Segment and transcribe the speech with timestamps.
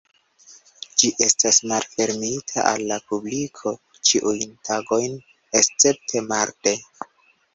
[1.01, 3.75] Ĝi estas malfermita al la publiko
[4.11, 5.21] ĉiujn tagojn
[5.61, 6.77] escepte marde.